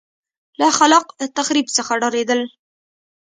له 0.59 0.67
خلاق 0.77 1.05
تخریب 1.37 1.67
څخه 1.77 1.91
ډارېدل. 2.01 2.41